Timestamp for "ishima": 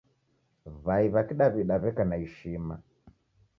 2.27-2.75